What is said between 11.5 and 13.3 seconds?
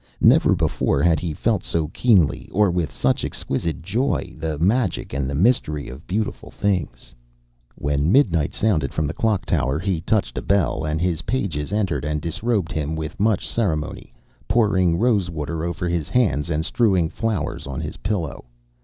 entered and disrobed him with